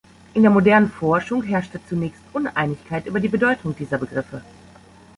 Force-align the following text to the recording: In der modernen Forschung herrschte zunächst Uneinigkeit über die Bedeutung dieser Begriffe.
In 0.33 0.41
der 0.41 0.49
modernen 0.49 0.89
Forschung 0.89 1.43
herrschte 1.43 1.79
zunächst 1.87 2.23
Uneinigkeit 2.33 3.05
über 3.05 3.19
die 3.19 3.27
Bedeutung 3.27 3.75
dieser 3.75 3.99
Begriffe. 3.99 4.41